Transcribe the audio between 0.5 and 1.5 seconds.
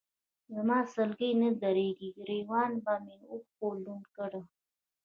زما سلګۍ نه